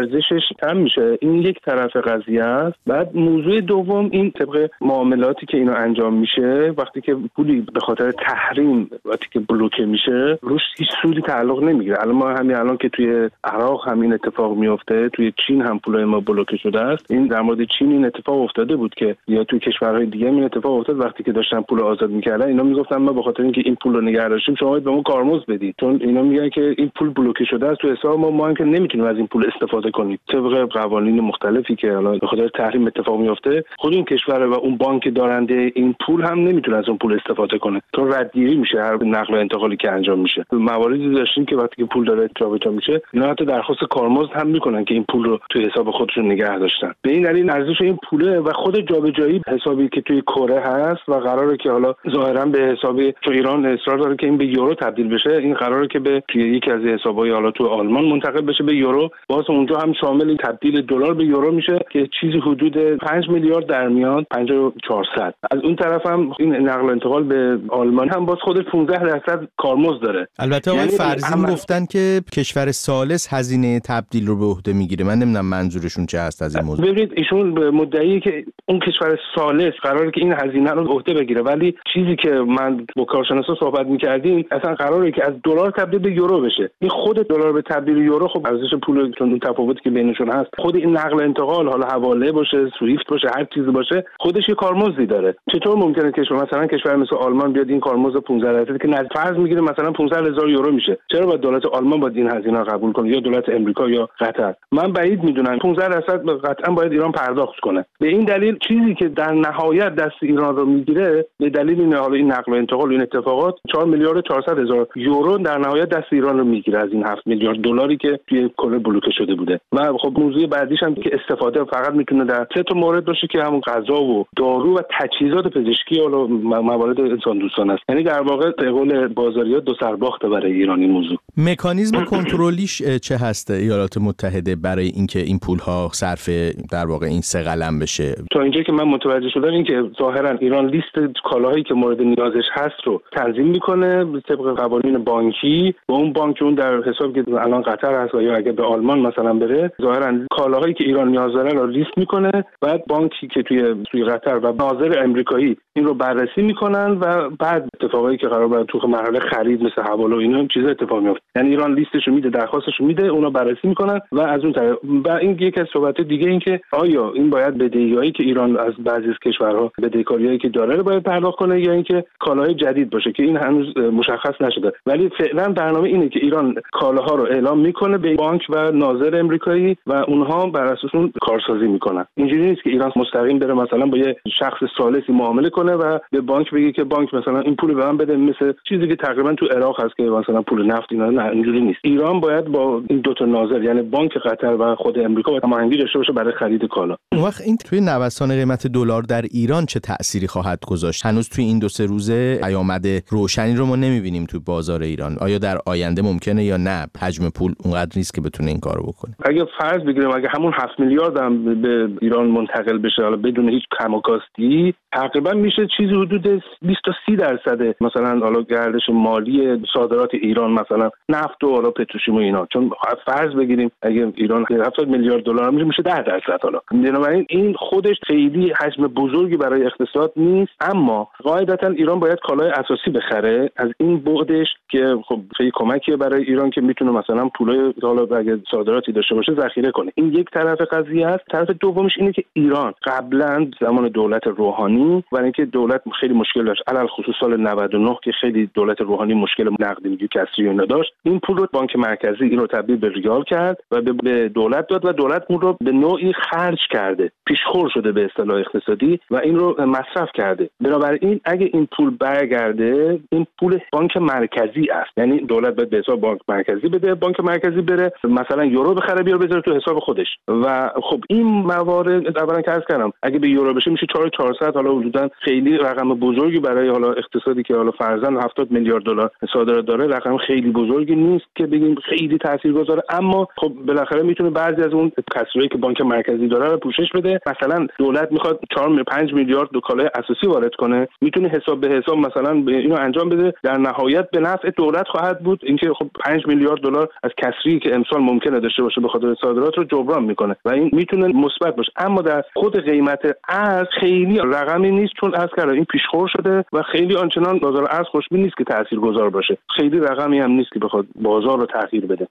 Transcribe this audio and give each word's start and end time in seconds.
ارزشش 0.00 0.42
کم 0.62 0.76
میشه. 0.76 1.18
این 1.20 1.34
یک 1.34 1.60
طرف 1.60 1.96
قضیه 1.96 2.44
است. 2.44 2.76
بعد 2.86 3.16
موضوع 3.16 3.60
دوم 3.60 4.08
این 4.12 4.30
طبق 4.30 4.70
معاملاتی 4.80 5.46
که 5.46 5.56
اینو 5.56 5.72
انجام 5.76 6.14
میشه 6.14 6.74
وقتی 6.78 7.00
که 7.00 7.16
پولی 7.36 7.60
به 7.74 7.80
خاطر 7.80 8.10
تحریم 8.10 8.90
وقتی 9.04 9.26
که 9.32 9.40
بلوکه 9.40 9.84
میشه 9.84 10.38
روش 10.42 10.62
هیچ 10.78 10.88
سودی 11.02 11.20
تعلق 11.20 11.62
نمی‌گیره. 11.62 11.96
الان 12.02 12.16
ما 12.16 12.28
همین 12.28 12.56
الان 12.56 12.76
که 12.76 12.88
توی 12.88 13.28
عراق 13.44 13.88
همین 13.88 14.12
اتفاق 14.12 14.56
میفته 14.56 15.08
توی 15.08 15.32
چین 15.46 15.62
هم 15.62 15.78
پول 15.78 16.04
ما 16.04 16.20
بلوکه 16.20 16.56
شده 16.56 16.80
است. 16.80 17.10
این 17.10 17.26
در 17.26 17.40
مورد 17.40 17.58
چین 17.78 17.92
این 17.92 18.04
اتفاق 18.04 18.40
افتاده 18.40 18.76
بود 18.76 18.94
که 18.94 19.16
یا 19.28 19.44
توی 19.44 19.58
کشورهای 19.58 20.06
دیگه 20.06 20.26
این 20.26 20.44
اتفاق 20.44 20.72
افتاد. 20.72 21.00
وقتی 21.00 21.22
که 21.22 21.32
داشتن 21.32 21.60
پول 21.60 21.80
آزاد 21.80 22.10
می‌کردن 22.10 22.46
اینا 22.46 22.62
می‌گفتن 22.62 22.96
ما 22.96 23.12
به 23.12 23.22
خاطر 23.22 23.42
اینکه 23.42 23.62
این 23.64 23.76
پول 23.82 23.94
رو 23.94 24.00
نگه 24.00 24.28
داشتیم 24.28 24.54
شما 24.54 24.78
به 24.78 24.90
ما 24.90 25.02
کارمزد 25.02 25.46
بدید. 25.46 25.74
چون 25.80 25.98
اینا 26.00 26.22
میگن 26.22 26.48
که 26.48 26.74
این 26.78 26.90
پول 26.98 27.10
بلوکه 27.10 27.44
شده 27.44 27.66
است. 27.66 27.80
تو 27.80 27.92
حساب 27.92 28.20
ما 28.20 28.30
ما 28.30 28.48
هم 28.48 28.54
که 28.54 28.64
نمی‌تونیم 28.64 29.06
از 29.06 29.16
این 29.16 29.26
پول 29.26 29.50
استفاده 29.54 29.89
کنیم 29.90 30.18
طبق 30.32 30.68
قوانین 30.72 31.20
مختلفی 31.20 31.76
که 31.76 31.92
حالا 31.92 32.12
به 32.18 32.26
خاطر 32.26 32.48
تحریم 32.48 32.86
اتفاق 32.86 33.20
میفته 33.20 33.64
خود 33.78 33.92
این 33.92 34.04
کشور 34.04 34.46
و 34.46 34.54
اون 34.54 34.76
بانک 34.76 35.14
دارنده 35.14 35.72
این 35.74 35.94
پول 36.06 36.22
هم 36.22 36.38
نمی‌تونه 36.38 36.76
از 36.76 36.88
اون 36.88 36.98
پول 36.98 37.14
استفاده 37.14 37.58
کنه. 37.58 37.82
چون 37.96 38.12
ردگیری 38.12 38.56
میشه 38.56 38.82
هر 38.82 39.04
نقل 39.04 39.34
و 39.34 39.36
انتقالی 39.36 39.76
که 39.76 39.90
انجام 39.92 40.18
میشه. 40.18 40.44
مواردی 40.52 41.10
داشتیم 41.10 41.44
که 41.44 41.56
وقتی 41.56 41.76
که 41.76 41.84
پول 41.84 42.04
داره 42.04 42.30
جابجا 42.34 42.70
میشه 42.70 43.02
اینا 43.12 43.30
حتی 43.30 43.44
درخواست 43.44 43.80
کارمزد 43.90 44.30
هم 44.32 44.46
می‌کنن 44.46 44.84
که 44.84 44.94
این 44.94 45.04
پول 45.08 45.24
رو 45.24 45.38
توی 45.50 45.64
حساب 45.64 45.90
خودشون 45.90 46.26
نگه 46.32 46.58
داشتن. 46.58 46.92
به 47.02 47.10
این 47.10 47.22
دلیل 47.22 47.50
ارزش 47.50 47.80
این 47.80 47.98
پوله 48.10 48.38
و 48.38 48.52
خود 48.52 48.80
جابجایی 48.80 49.42
حسابی 49.48 49.88
که 49.88 50.00
توی 50.00 50.22
کره 50.22 50.60
هست 50.60 51.08
و 51.08 51.14
قراره 51.14 51.56
که 51.56 51.70
حالا 51.70 51.94
ظاهرا 52.10 52.44
به 52.44 52.58
حسابی 52.58 53.12
تو 53.22 53.30
ایران 53.30 53.66
اصرار 53.66 53.98
داره 53.98 54.16
که 54.16 54.26
این 54.26 54.36
به 54.36 54.46
یورو 54.46 54.74
تبدیل 54.74 55.08
بشه 55.08 55.30
این 55.30 55.54
قراره 55.54 55.86
که 55.86 55.98
به 55.98 56.22
یکی 56.34 56.70
از 56.70 56.80
حسابای 56.80 57.30
حالا 57.30 57.50
تو 57.50 57.66
آلمان 57.66 58.04
منتقل 58.04 58.40
بشه 58.40 58.64
به 58.64 58.74
یورو. 58.74 59.10
باز 59.28 59.44
اونجا 59.48 59.76
هم 59.80 59.92
شامل 60.00 60.36
تبدیل 60.36 60.82
دلار 60.82 61.14
به 61.14 61.24
یورو 61.24 61.52
میشه 61.52 61.78
که 61.92 62.08
چیزی 62.20 62.38
حدود 62.38 62.76
5 62.96 63.28
میلیارد 63.28 63.66
در 63.66 63.88
میاد 63.88 64.26
5400 64.30 65.34
از 65.50 65.58
اون 65.64 65.76
طرف 65.76 66.06
هم 66.06 66.32
این 66.38 66.56
نقل 66.56 66.86
و 66.86 66.90
انتقال 66.90 67.22
به 67.22 67.58
آلمان 67.68 68.08
هم 68.08 68.26
باز 68.26 68.38
خود 68.42 68.60
15 68.60 68.98
درصد 68.98 69.48
کارمزد 69.56 70.00
داره. 70.02 70.28
البته 70.38 70.70
آقای 70.70 70.84
یعنی 70.84 70.96
فرزین 70.96 71.42
گفتن 71.42 71.86
که 71.86 72.20
کشور 72.32 72.70
سالس 72.70 73.34
هزینه 73.34 73.80
تبدیل 73.80 74.26
رو 74.26 74.36
به 74.36 74.44
عهده 74.44 74.72
می‌گیره. 74.72 75.04
من 75.04 75.14
نمی‌دونم 75.14 75.46
منظورشون 75.46 76.06
چه 76.06 76.18
هست 76.20 76.42
از 76.42 76.56
این 76.56 76.64
موضوع. 76.64 76.86
ببینید 76.86 77.12
ایشون 77.16 77.54
به 77.54 77.70
مدعی 77.70 78.20
که 78.20 78.44
اون 78.66 78.78
کشور 78.78 79.18
سالس 79.34 79.72
قراره 79.82 80.10
که 80.10 80.20
این 80.20 80.32
هزینه 80.32 80.70
رو 80.70 80.84
عهده 80.84 81.14
بگیره. 81.14 81.42
ولی 81.42 81.74
چیزی 81.94 82.16
که 82.16 82.30
من 82.30 82.86
با 82.96 83.04
کارشناسا 83.04 83.54
صحبت 83.60 83.86
می‌کردیم 83.86 84.46
اصلا 84.50 84.74
قراره 84.74 85.12
که 85.12 85.24
از 85.24 85.32
دلار 85.44 85.70
تبدیل 85.70 86.00
به 86.00 86.12
یورو 86.12 86.40
بشه. 86.40 86.70
این 86.78 86.90
خود 86.90 87.16
دلار 87.28 87.52
به 87.52 87.62
تبدیل 87.62 87.96
یورو 87.96 88.28
خب 88.28 88.46
ارزش 88.46 88.74
پول 88.82 89.12
چون 89.18 89.28
تفاوتی 89.70 89.80
که 89.84 89.90
بینشون 89.90 90.28
هست. 90.28 90.50
خود 90.58 90.76
این 90.76 90.96
نقل 90.96 91.22
انتقال 91.22 91.68
حالا 91.68 91.86
حواله 91.86 92.32
باشه 92.32 92.70
سویفت 92.78 93.08
باشه 93.08 93.28
هر 93.36 93.44
چیزی 93.54 93.70
باشه 93.70 94.04
خودش 94.18 94.48
یه 94.48 94.54
کارمزدی 94.54 95.06
داره. 95.06 95.34
چطور 95.52 95.76
ممکنه 95.76 96.12
کشور 96.12 96.42
مثلا 96.42 96.66
کشور 96.66 96.96
مثل 96.96 97.16
آلمان 97.16 97.52
بیاد 97.52 97.70
این 97.70 97.80
کارمزد 97.80 98.16
15 98.16 98.52
درصد 98.52 98.82
که 98.82 98.88
نزد 98.88 99.08
فرض 99.14 99.36
می‌گیره 99.36 99.60
مثلا 99.60 99.90
500 99.92 100.26
هزار 100.26 100.50
یورو 100.50 100.72
میشه. 100.72 100.98
چرا 101.12 101.26
باید 101.26 101.40
دولت 101.40 101.66
آلمان 101.66 102.00
باید 102.00 102.16
این 102.16 102.30
هزینه 102.30 102.64
قبول 102.64 102.92
کنه؟ 102.92 103.08
یا 103.08 103.20
دولت 103.20 103.48
امریکا 103.48 103.88
یا 103.88 104.08
قطر. 104.20 104.54
من 104.72 104.92
بعید 104.92 105.24
می‌دونم 105.24 105.58
15 105.58 105.88
درصد 105.88 106.28
قطعا 106.28 106.74
باید 106.74 106.92
ایران 106.92 107.12
پرداخت 107.12 107.60
کنه. 107.60 107.84
به 108.00 108.08
این 108.08 108.24
دلیل 108.24 108.58
چیزی 108.68 108.94
که 108.94 109.08
در 109.08 109.32
نهایت 109.32 109.94
دست 109.94 110.22
ایران 110.22 110.56
رو 110.56 110.66
می‌گیره 110.66 111.26
به 111.38 111.50
دلیل 111.50 111.80
این 111.80 111.94
حالا 111.94 112.14
این 112.14 112.32
نقل 112.32 112.52
و 112.52 112.54
انتقال 112.54 112.90
این 112.90 113.02
اتفاقات 113.02 113.54
4 113.72 113.86
میلیارد 113.86 114.24
400 114.28 114.58
هزار 114.58 114.86
یورو 114.96 115.38
در 115.38 115.58
نهایت 115.58 115.88
دست 115.88 116.12
ایران 116.12 116.38
رو 116.38 116.44
می‌گیره 116.44 116.78
از 116.78 116.92
این 116.92 117.06
7 117.06 117.26
میلیارد 117.26 117.58
دلاری 117.58 117.96
که 117.96 118.20
توی 118.26 118.50
کل 118.56 118.78
بلوکه 118.78 119.10
شده 119.10 119.34
بوده. 119.34 119.59
و 119.72 119.92
خب 120.02 120.12
موضوع 120.18 120.46
بعدیش 120.46 120.82
هم 120.82 120.94
که 120.94 121.10
استفاده 121.12 121.64
فقط 121.64 121.92
می‌تونه 121.92 122.24
در 122.24 122.46
سه 122.54 122.62
تا 122.62 122.74
مورد 122.74 123.04
باشه 123.04 123.26
که 123.26 123.42
همون 123.42 123.60
غذا 123.60 124.02
و 124.02 124.26
دارو 124.36 124.78
و 124.78 124.80
تجهیزات 125.00 125.46
پزشکی 125.46 126.00
حالا 126.00 126.26
موارد 126.62 127.00
انسان 127.00 127.38
دوستان 127.38 127.70
است. 127.70 127.82
یعنی 127.88 128.02
در 128.02 128.22
واقع 128.22 128.50
به 128.58 128.70
قول 128.70 129.08
بازاریات 129.08 129.64
دو 129.64 129.74
سرباخته 129.80 130.28
برای 130.28 130.52
ایرانی 130.52 130.86
موضوع. 130.86 131.18
مکانیزم 131.36 132.04
کنترلیش 132.04 132.82
چه 132.82 133.16
هست؟ 133.16 133.50
ایالات 133.50 133.98
متحده 133.98 134.56
برای 134.56 134.86
اینکه 134.86 135.18
این 135.18 135.38
پول 135.38 135.58
ها 135.58 135.88
صرف 135.92 136.28
در 136.72 136.86
واقع 136.86 137.06
این 137.06 137.20
سه 137.20 137.42
قلم 137.42 137.78
بشه. 137.78 138.14
تا 138.32 138.40
اینجا 138.40 138.62
که 138.62 138.72
من 138.72 138.84
متوجه 138.84 139.28
شدم 139.34 139.52
این 139.52 139.64
که 139.64 139.82
ظاهرا 139.98 140.30
ایران 140.30 140.66
لیست 140.66 141.14
کالاهایی 141.24 141.62
که 141.62 141.74
مورد 141.74 142.02
نیازش 142.02 142.44
هست 142.52 142.84
رو 142.84 143.02
تنظیم 143.12 143.46
می‌کنه 143.46 144.04
طبق 144.28 144.56
قوانین 144.56 144.98
بانکی. 144.98 145.74
و 145.88 145.92
اون 145.92 146.12
بانک 146.12 146.42
اون 146.42 146.54
در 146.54 146.82
حساب 146.82 147.14
که 147.14 147.24
الان 147.28 147.62
قطر 147.62 147.94
هست 147.94 148.14
یا 148.14 148.36
اگه 148.36 148.52
به 148.52 148.62
آلمان 148.62 148.98
مثلا 148.98 149.34
بره 149.34 149.49
ظاهرا 149.82 150.18
کالاهایی 150.30 150.74
که 150.74 150.84
ایران 150.84 151.08
نیاز 151.08 151.32
داره 151.32 151.50
رو 151.50 151.66
لیست 151.66 151.98
می‌کنه 151.98 152.44
بعد 152.60 152.84
بانکی 152.86 153.28
که 153.28 153.42
توی 153.42 153.74
توی 153.90 154.04
قطر 154.04 154.36
و 154.36 154.52
ناظر 154.52 155.02
امریکایی 155.04 155.56
این 155.76 155.84
رو 155.84 155.94
بررسی 155.94 156.42
می‌کنن 156.42 156.98
و 157.00 157.30
بعد 157.30 157.68
اتفاقایی 157.74 158.18
که 158.18 158.28
قرار 158.28 158.48
باید 158.48 158.66
تو 158.66 158.88
مرحله 158.88 159.20
خرید 159.20 159.62
مثل 159.62 159.82
حواله 159.82 160.16
و 160.16 160.18
اینا 160.18 160.46
چیز 160.46 160.64
اتفاق 160.64 161.02
میفته 161.02 161.22
یعنی 161.36 161.48
ایران 161.48 161.74
لیستش 161.74 162.08
رو 162.08 162.14
میده 162.14 162.30
درخواستش 162.30 162.72
رو 162.80 162.86
میده 162.86 163.06
اونا 163.06 163.30
بررسی 163.30 163.68
می‌کنن 163.68 164.00
و 164.12 164.20
از 164.20 164.44
اون 164.44 164.52
طرف 164.52 164.76
و 165.04 165.10
این 165.10 165.36
یکی 165.40 165.60
از 165.60 165.66
صحبت 165.72 166.00
دیگه 166.00 166.28
این 166.28 166.40
که 166.40 166.60
آیا 166.72 167.12
این 167.12 167.30
باید 167.30 167.58
بدهیایی 167.58 168.12
که 168.12 168.22
ایران 168.22 168.56
از 168.56 168.74
بعضی 168.84 169.08
از 169.08 169.18
کشورها 169.24 169.72
بدهکاریایی 169.82 170.38
که 170.38 170.48
داره 170.48 170.76
رو 170.76 170.82
باید 170.82 171.02
پرداخت 171.02 171.38
کنه 171.38 171.60
یا 171.60 171.72
اینکه 171.72 172.04
کالاهای 172.18 172.54
جدید 172.54 172.90
باشه 172.90 173.12
که 173.12 173.22
این 173.22 173.36
هنوز 173.36 173.76
مشخص 173.76 174.34
نشده. 174.40 174.72
ولی 174.86 175.10
فعلا 175.18 175.52
برنامه 175.52 175.88
اینه 175.88 176.08
که 176.08 176.20
ایران 176.22 176.54
کالاها 176.72 177.14
رو 177.14 177.22
اعلام 177.22 177.60
می‌کنه 177.60 177.98
به 177.98 178.14
بانک 178.14 178.42
و 178.48 178.70
ناظر 178.72 179.22
امریکایی 179.30 179.76
و 179.86 179.92
اونها 179.92 180.46
بر 180.46 180.64
اساس 180.64 180.90
اون 180.94 181.12
کارسازی 181.20 181.66
می‌کنن. 181.68 182.06
اینجوری 182.16 182.50
نیست 182.50 182.62
که 182.62 182.70
ایران 182.70 182.92
مستقیم 182.96 183.38
بره 183.38 183.54
مثلا 183.54 183.86
با 183.86 183.98
یه 183.98 184.16
شخص 184.38 184.58
ثالثی 184.78 185.12
معامله 185.12 185.50
کنه 185.50 185.72
و 185.72 185.98
به 186.12 186.20
بانک 186.20 186.50
بگه 186.50 186.72
که 186.72 186.84
بانک 186.84 187.14
مثلا 187.14 187.40
این 187.40 187.56
پول 187.56 187.74
به 187.74 187.86
من 187.86 187.96
بده 187.96 188.16
مثل 188.16 188.52
چیزی 188.68 188.88
که 188.88 188.96
تقریبا 188.96 189.34
تو 189.34 189.46
عراق 189.46 189.84
هست 189.84 189.96
که 189.96 190.02
مثلا 190.02 190.42
پول 190.42 190.66
نفت 190.66 190.86
اینا 190.90 191.10
نه 191.10 191.24
اینجوری 191.24 191.60
نیست. 191.60 191.78
ایران 191.84 192.20
باید 192.20 192.44
با 192.44 192.82
این 192.90 193.00
دو 193.00 193.14
تا 193.14 193.24
ناظر 193.24 193.62
یعنی 193.62 193.82
بانک 193.82 194.10
قطر 194.24 194.56
و 194.60 194.74
خود 194.74 194.98
امریکا 194.98 195.30
باید 195.30 195.44
هماهنگی 195.44 195.76
داشته 195.76 195.98
باشه 195.98 196.12
برای 196.12 196.32
خرید 196.38 196.64
کالا. 196.64 196.96
اون 197.12 197.22
وقت 197.22 197.40
این 197.40 197.56
توی 197.56 197.80
نوسان 197.80 198.28
قیمت 198.28 198.66
دلار 198.66 199.02
در 199.02 199.22
ایران 199.22 199.66
چه 199.66 199.80
تأثیری 199.80 200.26
خواهد 200.26 200.58
گذاشت؟ 200.66 201.06
هنوز 201.06 201.28
توی 201.28 201.44
این 201.44 201.58
دو 201.58 201.68
سه 201.68 201.86
روزه 201.86 202.38
پیامد 202.42 202.86
روشنی 203.08 203.54
رو 203.54 203.66
ما 203.66 203.76
نمی‌بینیم 203.76 204.24
توی 204.24 204.40
بازار 204.46 204.82
ایران. 204.82 205.16
آیا 205.20 205.38
در 205.38 205.58
آینده 205.66 206.02
ممکنه 206.02 206.44
یا 206.44 206.56
نه؟ 206.56 206.86
حجم 207.00 207.30
پول 207.30 207.54
اونقدر 207.64 207.92
نیست 207.96 208.14
که 208.14 208.20
بتونه 208.20 208.50
این 208.50 208.60
کارو 208.60 208.82
بکنه. 208.82 209.14
اگه 209.22 209.46
فرض 209.58 209.82
بگیریم 209.82 210.10
اگه 210.10 210.28
همون 210.28 210.52
7 210.52 210.80
میلیارد 210.80 211.18
هم 211.18 211.60
به 211.62 211.90
ایران 212.00 212.26
منتقل 212.26 212.78
بشه 212.78 213.02
حالا 213.02 213.16
بدون 213.16 213.48
هیچ 213.48 213.64
کم 213.78 213.94
و 213.94 214.00
کاستی 214.00 214.74
تقریبا 214.92 215.30
میشه 215.32 215.66
چیزی 215.76 215.94
حدود 215.94 216.42
20 216.62 216.80
تا 216.84 216.92
30 217.06 217.16
درصد 217.16 217.82
مثلا 217.82 218.18
حالا 218.18 218.42
گردش 218.42 218.82
مالی 218.88 219.62
صادرات 219.74 220.14
ایران 220.14 220.50
مثلا 220.50 220.90
نفت 221.08 221.44
و 221.44 221.54
حالا 221.54 221.70
پتروشیم 221.70 222.14
و 222.14 222.18
اینا. 222.18 222.46
چون 222.52 222.70
فرض 223.06 223.34
بگیریم 223.34 223.70
اگه 223.82 224.12
ایران 224.16 224.44
70 224.50 224.88
میلیارد 224.88 225.22
دلار 225.22 225.50
میشه 225.50 225.64
میشه 225.64 225.82
10 225.82 226.02
درصد 226.02 226.42
حالا. 226.42 226.60
بنابراین 226.70 227.26
این 227.28 227.54
خودش 227.58 227.96
خیلی 228.06 228.52
حجم 228.60 228.86
بزرگی 228.86 229.36
برای 229.36 229.66
اقتصاد 229.66 230.12
نیست 230.16 230.52
اما 230.60 231.08
قاعدتا 231.22 231.66
ایران 231.66 232.00
باید 232.00 232.18
کالای 232.28 232.50
اساسی 232.50 232.90
بخره. 232.90 233.50
از 233.56 233.68
این 233.78 233.98
بعدش 233.98 234.46
که 234.68 234.96
خب 235.08 235.20
خیلی 235.36 235.50
کمکیه 235.54 235.96
برای 235.96 236.22
ایران 236.22 236.50
که 236.50 236.60
می‌تونه 236.60 236.90
مثلا 236.90 237.28
پولای 237.38 237.74
حالا 237.82 238.16
اگه 238.16 238.38
صادراتی 238.50 238.92
باشه 239.14 239.34
ذخیره 239.34 239.70
کنه. 239.70 239.92
این 239.94 240.12
یک 240.12 240.30
طرف 240.30 240.60
قضیه 240.60 241.06
است. 241.06 241.24
طرف 241.32 241.50
دومش 241.50 241.92
اینه 241.98 242.12
که 242.12 242.24
ایران 242.32 242.74
قبلا 242.84 243.50
زمان 243.60 243.88
دولت 243.88 244.26
روحانی 244.26 245.04
و 245.12 245.16
اینکه 245.16 245.44
دولت 245.44 245.82
خیلی 246.00 246.14
مشکل 246.14 246.44
داشت. 246.44 246.62
علل 246.66 246.86
خصوص 246.86 247.14
سال 247.20 247.40
99 247.40 247.96
که 248.02 248.12
خیلی 248.20 248.50
دولت 248.54 248.80
روحانی 248.80 249.14
مشکل 249.14 249.50
نقدینگی 249.60 250.08
کسری 250.08 250.48
و 250.48 250.66
داشت. 250.66 250.92
این 251.02 251.20
پول 251.20 251.36
رو 251.36 251.46
بانک 251.52 251.76
مرکزی 251.76 252.24
این 252.24 252.38
رو 252.38 252.46
تبدیل 252.46 252.76
به 252.76 252.88
ریال 252.88 253.24
کرد 253.24 253.58
و 253.70 253.80
به 253.80 254.28
دولت 254.28 254.68
داد 254.68 254.84
و 254.84 254.92
دولت 254.92 255.24
اون 255.28 255.40
رو 255.40 255.56
به 255.60 255.72
نوعی 255.72 256.12
خرج 256.12 256.58
کرده. 256.70 257.12
پیشخور 257.26 257.70
شده 257.74 257.92
به 257.92 258.04
اصطلاح 258.04 258.38
اقتصادی 258.38 259.00
و 259.10 259.16
این 259.16 259.36
رو 259.36 259.66
مصرف 259.66 260.08
کرده. 260.14 260.50
بنابراین 260.60 261.20
اگه 261.24 261.50
این 261.52 261.68
پول 261.76 261.90
برگرده 261.90 263.00
این 263.12 263.26
پول 263.40 263.58
بانک 263.72 263.96
مرکزی 263.96 264.70
است. 264.70 264.90
یعنی 264.96 265.20
دولت 265.20 265.54
باید 265.54 265.70
به 265.70 265.78
حساب 265.78 266.00
بانک 266.00 266.20
مرکزی 266.28 266.68
بده 266.68 266.94
بانک 266.94 267.20
مرکزی 267.20 267.60
بره 267.60 267.92
مثلا 268.04 268.44
یورو 268.44 268.74
بخره 268.74 268.99
بیاره 269.02 269.26
بذاره 269.26 269.42
تو 269.42 269.54
حساب 269.56 269.78
خودش. 269.78 270.06
و 270.28 270.70
خب 270.82 271.00
این 271.08 271.26
موارد 271.26 272.18
اولا 272.18 272.40
که 272.40 272.50
کردم 272.68 272.92
اگه 273.02 273.18
به 273.18 273.28
یورو 273.28 273.54
بشه 273.54 273.70
میشه 273.70 273.86
4400 273.94 274.54
حالا 274.54 274.78
حدودا 274.78 275.08
خیلی 275.24 275.58
رقم 275.58 275.94
بزرگی 275.94 276.38
برای 276.38 276.68
حالا 276.68 276.92
اقتصادی 276.92 277.42
که 277.42 277.56
حالا 277.56 277.70
فرضاً 277.70 278.10
70 278.10 278.50
میلیارد 278.50 278.82
دلار 278.82 279.10
صادرات 279.32 279.66
داره 279.66 279.86
رقم 279.86 280.16
خیلی 280.16 280.50
بزرگی 280.50 280.94
نیست 280.94 281.26
که 281.36 281.46
بگیم 281.46 281.74
خیلی 281.74 282.18
تاثیرگذاره. 282.18 282.82
اما 282.88 283.28
خب 283.36 283.52
بالاخره 283.66 284.02
می‌تونه 284.02 284.30
بعضی 284.30 284.62
از 284.62 284.72
اون 284.72 284.92
کسری 285.14 285.48
که 285.48 285.58
بانک 285.58 285.80
مرکزی 285.80 286.28
داره 286.28 286.50
رو 286.50 286.56
پوشش 286.56 286.92
بده. 286.94 287.20
مثلا 287.26 287.66
دولت 287.78 288.12
می‌خواد 288.12 288.40
4 288.56 288.82
5 288.82 289.14
میلیارد 289.14 289.48
دو 289.52 289.60
کالای 289.60 289.90
اساسی 289.94 290.26
وارد 290.26 290.54
کنه. 290.54 290.88
می‌تونه 291.00 291.28
حساب 291.28 291.60
به 291.60 291.68
حساب 291.68 291.98
مثلا 291.98 292.32
اینو 292.32 292.74
انجام 292.80 293.08
بده. 293.08 293.34
در 293.42 293.56
نهایت 293.56 294.10
به 294.10 294.20
نفع 294.20 294.50
دولت 294.50 294.88
خواهد 294.88 295.20
بود. 295.20 295.40
اینکه 295.42 295.72
خب 295.78 295.90
5 296.04 296.26
میلیارد 296.26 296.60
دلار 296.60 296.88
از 297.02 297.10
کسری 297.16 297.58
که 297.58 297.74
امسال 297.74 298.00
ممکنه 298.00 298.40
داشته 298.40 298.62
باشه 298.62 298.80
به 298.80 298.88
خاطر 298.90 299.14
صادرات 299.20 299.58
رو 299.58 299.64
جبران 299.64 300.04
می‌کنه 300.04 300.36
و 300.44 300.48
این 300.48 300.70
می‌تونه 300.72 301.06
مثبت 301.06 301.56
باشه. 301.56 301.72
اما 301.76 302.02
در 302.02 302.24
خود 302.34 302.64
قیمت 302.64 303.00
ارز 303.28 303.66
خیلی 303.80 304.18
رقمی 304.18 304.70
نیست 304.70 304.92
چون 305.00 305.14
از 305.14 305.28
کرده 305.36 305.52
این 305.52 305.64
پیشخور 305.64 306.08
شده 306.08 306.44
و 306.52 306.62
خیلی 306.62 306.96
آنچنان 306.96 307.38
بازار 307.38 307.68
ارز 307.70 307.86
خوشبین 307.86 308.22
نیست 308.22 308.36
که 308.36 308.44
تاثیرگذار 308.44 309.10
باشه. 309.10 309.38
خیلی 309.56 309.78
رقمی 309.80 310.18
هم 310.18 310.30
نیست 310.30 310.52
که 310.52 310.58
بخواد 310.58 310.86
بازار 311.02 311.38
رو 311.38 311.46
تغییر 311.46 311.86
بده. 311.86 312.08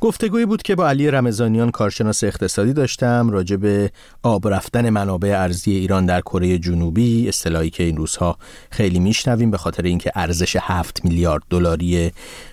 گفتگویی 0.00 0.46
بود 0.46 0.62
که 0.62 0.74
با 0.74 0.88
علی 0.88 1.10
رمضانیان 1.10 1.70
کارشناس 1.70 2.24
اقتصادی 2.24 2.72
داشتم 2.72 3.30
راجع 3.30 3.56
به 3.56 3.90
آب 4.22 4.48
رفتن 4.48 4.90
منابع 4.90 5.28
ارزی 5.28 5.72
ایران 5.72 6.06
در 6.06 6.20
کره 6.20 6.58
جنوبی 6.58 7.28
اصطلاحی 7.28 7.70
که 7.70 7.82
این 7.82 7.96
روزها 7.96 8.38
خیلی 8.70 8.98
میشنویم 8.98 9.50
به 9.50 9.58
خاطر 9.58 9.82
اینکه 9.82 10.12
ارزش 10.14 10.56
7 10.60 11.04
میلیارد 11.04 11.42
دلاری 11.50 12.12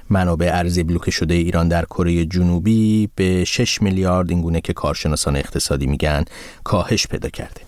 منابع 0.09 0.51
ارزی 0.53 0.83
بلوکه 0.83 1.11
شده 1.11 1.33
ایران 1.33 1.67
در 1.67 1.85
کره 1.85 2.25
جنوبی 2.25 3.09
به 3.15 3.43
6 3.45 3.81
میلیارد 3.81 4.29
اینگونه 4.29 4.61
که 4.61 4.73
کارشناسان 4.73 5.35
اقتصادی 5.35 5.87
میگن 5.87 6.25
کاهش 6.63 7.07
پیدا 7.07 7.29
کرده. 7.29 7.61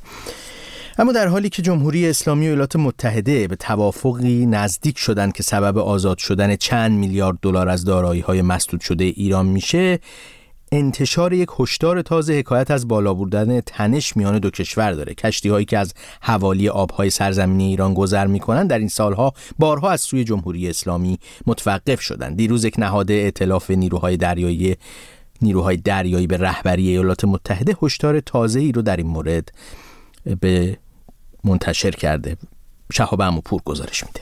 اما 0.97 1.11
در 1.11 1.27
حالی 1.27 1.49
که 1.49 1.61
جمهوری 1.61 2.07
اسلامی 2.07 2.45
و 2.45 2.49
ایالات 2.49 2.75
متحده 2.75 3.47
به 3.47 3.55
توافقی 3.55 4.45
نزدیک 4.45 4.97
شدند 4.97 5.33
که 5.33 5.43
سبب 5.43 5.77
آزاد 5.77 6.17
شدن 6.17 6.55
چند 6.55 6.91
میلیارد 6.91 7.37
دلار 7.41 7.69
از 7.69 7.89
های 7.89 8.41
مسدود 8.41 8.81
شده 8.81 9.03
ایران 9.03 9.45
میشه 9.45 9.99
انتشار 10.71 11.33
یک 11.33 11.49
هشدار 11.59 12.01
تازه 12.01 12.33
حکایت 12.33 12.71
از 12.71 12.87
بالا 12.87 13.13
بردن 13.13 13.61
تنش 13.61 14.17
میان 14.17 14.39
دو 14.39 14.49
کشور 14.49 14.91
داره. 14.91 15.13
کشتی 15.13 15.49
هایی 15.49 15.65
که 15.65 15.77
از 15.77 15.93
حوالی 16.21 16.69
آبهای 16.69 17.09
سرزمینی 17.09 17.63
ایران 17.63 17.93
گذر 17.93 18.27
می‌کنند 18.27 18.69
در 18.69 18.79
این 18.79 18.87
سالها 18.87 19.33
بارها 19.59 19.91
از 19.91 20.01
سوی 20.01 20.23
جمهوری 20.23 20.69
اسلامی 20.69 21.19
متوقف 21.47 22.01
شدند. 22.01 22.37
دیروز 22.37 22.65
یک 22.65 22.79
نهاد 22.79 23.11
ائتلاف 23.11 23.71
نیروهای 23.71 24.17
دریایی 24.17 24.75
نیروهای 25.41 25.77
دریایی 25.77 26.27
به 26.27 26.37
رهبری 26.37 26.87
ایالات 26.87 27.25
متحده 27.25 27.77
هشدار 27.81 28.19
تازه 28.19 28.59
ای 28.59 28.71
رو 28.71 28.81
در 28.81 28.97
این 28.97 29.07
مورد 29.07 29.51
به 30.39 30.77
منتشر 31.45 31.91
کرده 31.91 32.37
شهاب 32.93 33.41
پور 33.45 33.61
گزارش 33.65 34.03
میده 34.03 34.21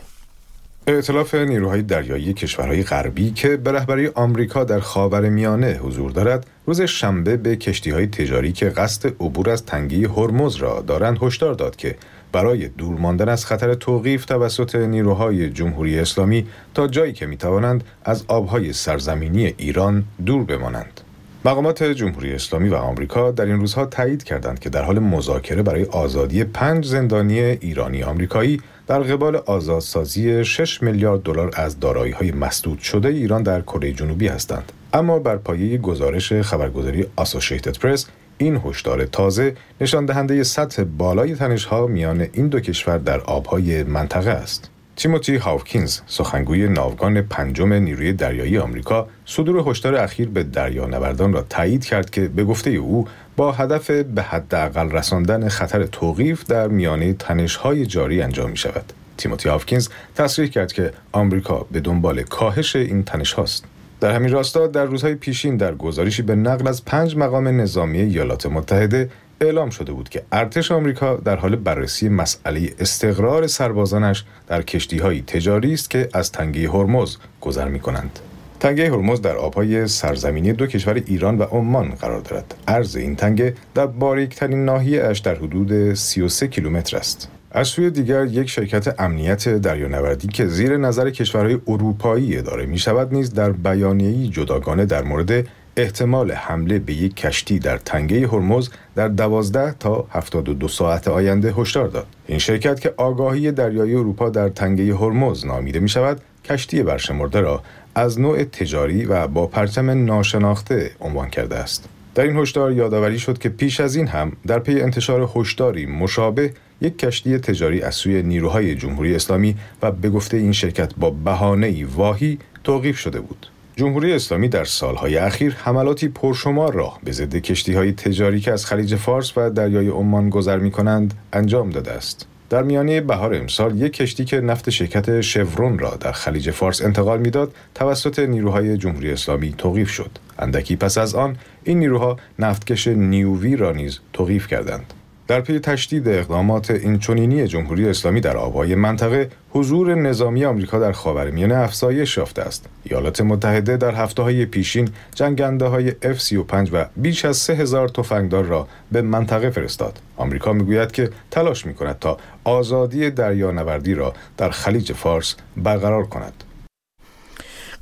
ائتلاف 0.87 1.35
نیروهای 1.35 1.81
دریایی 1.81 2.33
کشورهای 2.33 2.83
غربی 2.83 3.31
که 3.31 3.57
به 3.57 3.71
رهبری 3.71 4.07
آمریکا 4.07 4.63
در 4.63 4.79
خاور 4.79 5.29
میانه 5.29 5.73
حضور 5.73 6.11
دارد 6.11 6.47
روز 6.65 6.81
شنبه 6.81 7.37
به 7.37 7.55
کشتی 7.55 7.91
های 7.91 8.07
تجاری 8.07 8.51
که 8.51 8.69
قصد 8.69 9.07
عبور 9.07 9.49
از 9.49 9.65
تنگی 9.65 10.05
هرمز 10.05 10.55
را 10.55 10.81
دارند 10.81 11.17
هشدار 11.21 11.53
داد 11.53 11.75
که 11.75 11.95
برای 12.31 12.67
دور 12.67 12.99
ماندن 12.99 13.29
از 13.29 13.45
خطر 13.45 13.73
توقیف 13.73 14.25
توسط 14.25 14.75
نیروهای 14.75 15.49
جمهوری 15.49 15.99
اسلامی 15.99 16.47
تا 16.73 16.87
جایی 16.87 17.13
که 17.13 17.25
می‌توانند 17.25 17.83
از 18.05 18.23
آبهای 18.27 18.73
سرزمینی 18.73 19.53
ایران 19.57 20.03
دور 20.25 20.43
بمانند. 20.43 21.01
مقامات 21.45 21.83
جمهوری 21.83 22.33
اسلامی 22.33 22.69
و 22.69 22.75
آمریکا 22.75 23.31
در 23.31 23.45
این 23.45 23.59
روزها 23.59 23.85
تایید 23.85 24.23
کردند 24.23 24.59
که 24.59 24.69
در 24.69 24.81
حال 24.81 24.99
مذاکره 24.99 25.61
برای 25.61 25.85
آزادی 25.85 26.43
پنج 26.43 26.85
زندانی 26.85 27.39
ایرانی 27.39 28.03
آمریکایی 28.03 28.61
در 28.87 28.99
قبال 28.99 29.35
آزادسازی 29.35 30.45
6 30.45 30.83
میلیارد 30.83 31.21
دلار 31.21 31.51
از 31.55 31.77
های 32.15 32.31
مسدود 32.31 32.79
شده 32.79 33.09
ایران 33.09 33.43
در 33.43 33.61
کره 33.61 33.93
جنوبی 33.93 34.27
هستند. 34.27 34.71
اما 34.93 35.19
بر 35.19 35.37
پایه 35.37 35.77
گزارش 35.77 36.33
خبرگزاری 36.33 37.05
آسوشیتد 37.15 37.77
پرس 37.77 38.05
این 38.37 38.61
هشدار 38.65 39.05
تازه 39.05 39.55
نشان 39.81 40.05
دهنده 40.05 40.43
سطح 40.43 40.83
بالای 40.83 41.35
تنش‌ها 41.35 41.87
میان 41.87 42.27
این 42.33 42.47
دو 42.47 42.59
کشور 42.59 42.97
در 42.97 43.19
آبهای 43.19 43.83
منطقه 43.83 44.31
است. 44.31 44.72
تیموتی 44.95 45.35
هاوکینز 45.35 45.99
سخنگوی 46.07 46.67
ناوگان 46.67 47.21
پنجم 47.21 47.73
نیروی 47.73 48.13
دریایی 48.13 48.57
آمریکا 48.57 49.07
صدور 49.25 49.69
هشدار 49.69 49.95
اخیر 49.95 50.29
به 50.29 50.43
دریانوردان 50.43 51.33
را 51.33 51.45
تایید 51.49 51.85
کرد 51.85 52.09
که 52.09 52.27
به 52.27 52.43
گفته 52.43 52.69
او 52.69 53.07
با 53.37 53.51
هدف 53.51 53.91
به 53.91 54.21
حداقل 54.21 54.91
رساندن 54.91 55.49
خطر 55.49 55.85
توقیف 55.85 56.45
در 56.45 56.67
میانه 56.67 57.13
تنش‌های 57.13 57.85
جاری 57.85 58.21
انجام 58.21 58.49
می 58.49 58.57
شود. 58.57 58.93
تیموتی 59.17 59.49
هاوکینز 59.49 59.89
تصریح 60.15 60.49
کرد 60.49 60.73
که 60.73 60.93
آمریکا 61.11 61.65
به 61.71 61.79
دنبال 61.79 62.23
کاهش 62.23 62.75
این 62.75 63.03
تنش 63.03 63.33
هاست. 63.33 63.65
در 63.99 64.11
همین 64.11 64.31
راستا 64.31 64.67
در 64.67 64.85
روزهای 64.85 65.15
پیشین 65.15 65.57
در 65.57 65.75
گزارشی 65.75 66.21
به 66.21 66.35
نقل 66.35 66.67
از 66.67 66.85
پنج 66.85 67.17
مقام 67.17 67.61
نظامی 67.61 67.99
ایالات 67.99 68.45
متحده 68.45 69.09
اعلام 69.41 69.69
شده 69.69 69.91
بود 69.91 70.09
که 70.09 70.23
ارتش 70.31 70.71
آمریکا 70.71 71.15
در 71.15 71.35
حال 71.35 71.55
بررسی 71.55 72.09
مسئله 72.09 72.73
استقرار 72.79 73.47
سربازانش 73.47 74.23
در 74.47 74.61
کشتیهایی 74.61 75.23
تجاری 75.27 75.73
است 75.73 75.89
که 75.89 76.09
از 76.13 76.31
تنگه 76.31 76.69
هرمز 76.69 77.17
گذر 77.41 77.67
می 77.67 77.79
کنند. 77.79 78.19
تنگه 78.59 78.91
هرمز 78.91 79.21
در 79.21 79.35
آبهای 79.35 79.87
سرزمینی 79.87 80.53
دو 80.53 80.67
کشور 80.67 80.93
ایران 80.93 81.37
و 81.37 81.43
عمان 81.43 81.89
قرار 81.89 82.21
دارد. 82.21 82.55
عرض 82.67 82.95
این 82.95 83.15
تنگه 83.15 83.55
در 83.75 83.85
باریکترین 83.85 84.65
ناحیه 84.65 85.03
اش 85.03 85.19
در 85.19 85.35
حدود 85.35 85.93
33 85.93 86.47
کیلومتر 86.47 86.97
است. 86.97 87.29
از 87.51 87.67
سوی 87.67 87.89
دیگر 87.89 88.25
یک 88.25 88.49
شرکت 88.49 88.99
امنیت 89.01 89.49
دریانوردی 89.49 90.27
که 90.27 90.47
زیر 90.47 90.77
نظر 90.77 91.09
کشورهای 91.09 91.57
اروپایی 91.67 92.37
اداره 92.37 92.65
می 92.65 92.77
شود 92.77 93.13
نیز 93.13 93.33
در 93.33 93.51
بیانیه‌ای 93.51 94.27
جداگانه 94.27 94.85
در 94.85 95.03
مورد 95.03 95.47
احتمال 95.77 96.31
حمله 96.31 96.79
به 96.79 96.93
یک 96.93 97.15
کشتی 97.15 97.59
در 97.59 97.77
تنگه 97.77 98.27
هرمز 98.27 98.69
در 98.95 99.07
12 99.07 99.75
تا 99.79 100.07
72 100.11 100.67
ساعت 100.67 101.07
آینده 101.07 101.53
هشدار 101.57 101.87
داد. 101.87 102.07
این 102.27 102.39
شرکت 102.39 102.79
که 102.79 102.93
آگاهی 102.97 103.51
دریایی 103.51 103.95
اروپا 103.95 104.29
در 104.29 104.49
تنگه 104.49 104.95
هرمز 104.95 105.45
نامیده 105.45 105.79
می 105.79 105.89
شود، 105.89 106.21
کشتی 106.45 106.83
برشمرده 106.83 107.41
را 107.41 107.63
از 107.95 108.19
نوع 108.19 108.43
تجاری 108.43 109.05
و 109.05 109.27
با 109.27 109.47
پرچم 109.47 109.89
ناشناخته 109.89 110.91
عنوان 111.01 111.29
کرده 111.29 111.55
است. 111.55 111.89
در 112.15 112.23
این 112.23 112.37
هشدار 112.37 112.71
یادآوری 112.71 113.19
شد 113.19 113.37
که 113.37 113.49
پیش 113.49 113.79
از 113.79 113.95
این 113.95 114.07
هم 114.07 114.31
در 114.47 114.59
پی 114.59 114.81
انتشار 114.81 115.29
هشداری 115.35 115.85
مشابه 115.85 116.53
یک 116.81 116.97
کشتی 116.97 117.37
تجاری 117.37 117.81
از 117.81 117.95
سوی 117.95 118.23
نیروهای 118.23 118.75
جمهوری 118.75 119.15
اسلامی 119.15 119.55
و 119.81 119.91
به 119.91 120.09
گفته 120.09 120.37
این 120.37 120.51
شرکت 120.51 120.95
با 120.97 121.09
بهانه 121.09 121.85
واهی 121.85 122.39
توقیف 122.63 122.97
شده 122.97 123.19
بود. 123.19 123.47
جمهوری 123.75 124.13
اسلامی 124.13 124.47
در 124.47 124.63
سالهای 124.63 125.17
اخیر 125.17 125.53
حملاتی 125.53 126.07
پرشمار 126.07 126.73
را 126.73 126.93
به 127.03 127.11
ضد 127.11 127.35
کشتی 127.35 127.73
های 127.73 127.91
تجاری 127.91 128.39
که 128.39 128.51
از 128.51 128.65
خلیج 128.65 128.95
فارس 128.95 129.37
و 129.37 129.49
دریای 129.49 129.87
عمان 129.87 130.29
گذر 130.29 130.57
می 130.57 130.71
کنند 130.71 131.13
انجام 131.33 131.69
داده 131.69 131.91
است. 131.91 132.27
در 132.49 132.63
میانه 132.63 133.01
بهار 133.01 133.35
امسال 133.35 133.81
یک 133.81 133.93
کشتی 133.93 134.25
که 134.25 134.41
نفت 134.41 134.69
شرکت 134.69 135.21
شورون 135.21 135.79
را 135.79 135.95
در 135.95 136.11
خلیج 136.11 136.51
فارس 136.51 136.81
انتقال 136.81 137.19
می‌داد 137.19 137.53
توسط 137.75 138.19
نیروهای 138.19 138.77
جمهوری 138.77 139.11
اسلامی 139.11 139.53
توقیف 139.57 139.89
شد. 139.89 140.11
اندکی 140.39 140.75
پس 140.75 140.97
از 140.97 141.15
آن 141.15 141.37
این 141.63 141.79
نیروها 141.79 142.17
نفتکش 142.39 142.87
نیووی 142.87 143.55
را 143.55 143.71
نیز 143.71 143.99
توقیف 144.13 144.47
کردند. 144.47 144.93
در 145.27 145.41
پی 145.41 145.59
تشدید 145.59 146.07
اقدامات 146.07 146.71
اینچنینی 146.71 147.47
جمهوری 147.47 147.89
اسلامی 147.89 148.21
در 148.21 148.37
آبهای 148.37 148.75
منطقه 148.75 149.29
حضور 149.49 149.95
نظامی 149.95 150.45
آمریکا 150.45 150.79
در 150.79 150.91
خاورمیانه 150.91 151.55
افزایش 151.55 152.17
یافته 152.17 152.41
است. 152.41 152.65
ایالات 152.83 153.21
متحده 153.21 153.77
در 153.77 153.95
هفته 153.95 154.23
های 154.23 154.45
پیشین 154.45 154.89
جنگنده 155.15 155.65
های 155.65 155.91
F-35 155.91 156.69
و 156.71 156.85
بیش 156.97 157.25
از 157.25 157.37
3000 157.37 157.89
تفنگدار 157.89 158.43
را 158.43 158.67
به 158.91 159.01
منطقه 159.01 159.49
فرستاد. 159.49 159.99
آمریکا 160.17 160.53
می‌گوید 160.53 160.91
که 160.91 161.09
تلاش 161.31 161.65
می 161.65 161.73
کند 161.73 161.99
تا 161.99 162.17
آزادی 162.43 163.09
دریانوردی 163.09 163.93
را 163.93 164.13
در 164.37 164.49
خلیج 164.49 164.93
فارس 164.93 165.35
برقرار 165.57 166.05
کند. 166.05 166.43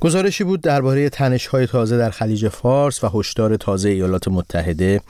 گزارشی 0.00 0.44
بود 0.44 0.60
درباره 0.60 1.10
های 1.50 1.66
تازه 1.66 1.98
در 1.98 2.10
خلیج 2.10 2.48
فارس 2.48 3.04
و 3.04 3.08
هشدار 3.14 3.56
تازه 3.56 3.88
ایالات 3.88 4.28
متحده. 4.28 5.00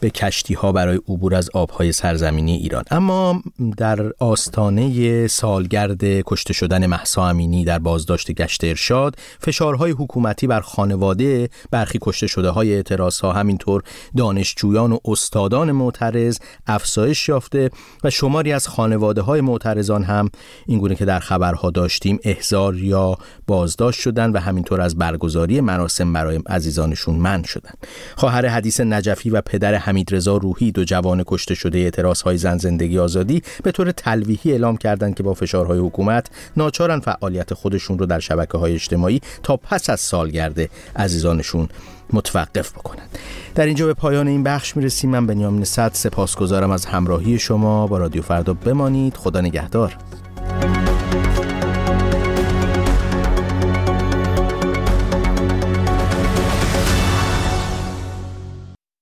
به 0.00 0.10
کشتی 0.10 0.54
ها 0.54 0.72
برای 0.72 0.96
عبور 0.96 1.34
از 1.34 1.50
آبهای 1.54 1.92
سرزمینی 1.92 2.56
ایران. 2.56 2.84
اما 2.90 3.42
در 3.76 4.12
آستانه 4.18 5.26
سالگرد 5.26 6.04
کشته 6.04 6.52
شدن 6.52 6.86
محسا 6.86 7.28
امینی 7.28 7.64
در 7.64 7.78
بازداشت 7.78 8.32
گشت 8.32 8.64
ارشاد 8.64 9.16
فشارهای 9.40 9.90
حکومتی 9.90 10.46
بر 10.46 10.60
خانواده 10.60 11.48
برخی 11.70 11.98
کشته 12.02 12.26
شده 12.26 12.50
های 12.50 12.74
اعتراض 12.74 13.20
ها 13.20 13.32
همینطور 13.32 13.82
دانشجویان 14.16 14.92
و 14.92 14.98
استادان 15.04 15.72
معترض 15.72 16.38
افزایش 16.66 17.28
یافته 17.28 17.70
و 18.04 18.10
شماری 18.10 18.52
از 18.52 18.68
خانواده 18.68 19.22
های 19.22 19.40
معترضان 19.40 20.02
هم 20.04 20.30
اینگونه 20.66 20.94
که 20.94 21.04
در 21.04 21.18
خبرها 21.18 21.70
داشتیم 21.70 22.18
احضار 22.24 22.76
یا 22.76 23.18
بازداشت 23.46 24.00
شدن 24.00 24.32
و 24.32 24.38
همینطور 24.38 24.80
از 24.80 24.96
برگزاری 24.96 25.60
مراسم 25.60 26.12
برای 26.12 26.40
عزیزانشون 26.48 27.14
من 27.14 27.42
شدن. 27.42 27.72
خواهر 28.16 28.46
حدیث 28.46 28.80
نجفی 28.80 29.30
و 29.30 29.40
پدر 29.40 29.74
حمید 29.86 30.14
رضا 30.14 30.36
روحی 30.36 30.72
دو 30.72 30.84
جوان 30.84 31.24
کشته 31.26 31.54
شده 31.54 31.78
اعتراض 31.78 32.22
های 32.22 32.36
زن 32.36 32.58
زندگی 32.58 32.98
آزادی 32.98 33.42
به 33.62 33.72
طور 33.72 33.92
تلویحی 33.92 34.52
اعلام 34.52 34.76
کردند 34.76 35.14
که 35.14 35.22
با 35.22 35.34
فشارهای 35.34 35.78
حکومت 35.78 36.26
ناچارن 36.56 37.00
فعالیت 37.00 37.54
خودشون 37.54 37.98
رو 37.98 38.06
در 38.06 38.18
شبکه 38.18 38.58
های 38.58 38.74
اجتماعی 38.74 39.20
تا 39.42 39.56
پس 39.56 39.90
از 39.90 40.00
سالگرد 40.00 40.70
عزیزانشون 40.96 41.68
متوقف 42.12 42.72
بکنند. 42.72 43.18
در 43.54 43.66
اینجا 43.66 43.86
به 43.86 43.94
پایان 43.94 44.28
این 44.28 44.42
بخش 44.42 44.76
می‌رسیم. 44.76 45.10
من 45.10 45.26
بنیامین 45.26 45.64
صد 45.64 45.90
سپاسگزارم 45.94 46.70
از 46.70 46.86
همراهی 46.86 47.38
شما. 47.38 47.86
با 47.86 47.98
رادیو 47.98 48.22
فردا 48.22 48.54
بمانید. 48.54 49.16
خدا 49.16 49.40
نگهدار. 49.40 49.96